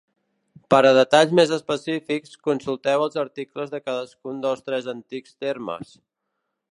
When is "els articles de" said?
3.07-3.81